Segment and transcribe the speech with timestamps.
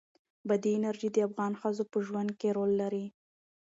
[0.47, 3.05] بادي انرژي د افغان ښځو په ژوند کې رول لري.